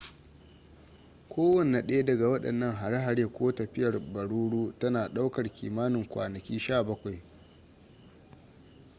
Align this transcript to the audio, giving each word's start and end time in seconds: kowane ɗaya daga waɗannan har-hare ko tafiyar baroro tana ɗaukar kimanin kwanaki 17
kowane 1.31 1.81
ɗaya 1.81 2.03
daga 2.05 2.27
waɗannan 2.27 2.75
har-hare 2.75 3.25
ko 3.25 3.51
tafiyar 3.53 3.99
baroro 4.13 4.73
tana 4.79 5.07
ɗaukar 5.09 5.49
kimanin 5.53 6.07
kwanaki 6.07 6.59
17 6.59 7.19